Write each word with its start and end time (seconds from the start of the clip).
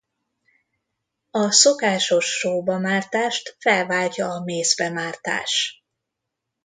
A 1.31 1.51
szokásos 1.51 2.25
sóba 2.25 2.77
mártást 2.77 3.55
felváltja 3.59 4.27
a 4.29 4.43
mézbe 4.43 4.89
mártás. 4.89 5.83